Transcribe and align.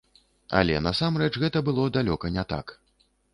Але 0.59 0.79
насамрэч 0.85 1.27
гэта 1.43 1.63
было 1.67 1.85
далёка 1.99 2.33
не 2.39 2.47
так. 2.55 2.75